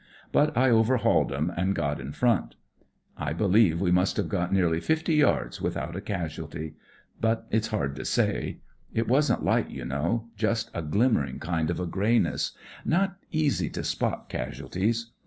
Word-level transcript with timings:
But 0.31 0.57
I 0.57 0.71
overhauled 0.71 1.31
'em, 1.31 1.53
and 1.55 1.75
got 1.75 2.01
in 2.01 2.11
front. 2.11 2.55
"I 3.19 3.33
beUeve 3.33 3.77
we 3.77 3.91
must 3.91 4.17
have 4.17 4.29
got 4.29 4.51
nearly 4.51 4.79
fifty 4.79 5.13
yards 5.13 5.61
without 5.61 5.95
a 5.95 6.01
casualty. 6.01 6.73
But 7.19 7.45
it's 7.51 7.67
hard 7.67 7.95
to 7.97 8.05
say. 8.05 8.61
It 8.95 9.07
wasn't 9.07 9.45
light, 9.45 9.69
you 9.69 9.85
know; 9.85 10.29
just 10.35 10.71
a 10.73 10.81
glimmering 10.81 11.37
kind 11.37 11.69
of 11.69 11.79
a 11.79 11.85
greyness. 11.85 12.53
Not 12.83 13.17
easy 13.31 13.69
to 13.69 13.83
spot 13.83 14.27
casualties. 14.27 15.11